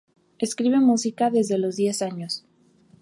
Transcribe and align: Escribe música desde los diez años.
Escribe 0.39 0.79
música 0.79 1.29
desde 1.29 1.59
los 1.59 1.75
diez 1.75 2.01
años. 2.01 2.43